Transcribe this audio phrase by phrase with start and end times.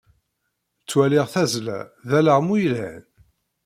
[0.81, 3.03] Ttwaliɣ tazzla d alaɣmu yelhan.